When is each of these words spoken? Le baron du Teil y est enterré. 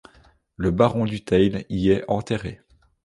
Le 0.57 0.71
baron 0.71 1.05
du 1.05 1.23
Teil 1.23 1.63
y 1.69 1.91
est 1.91 2.03
enterré. 2.07 2.63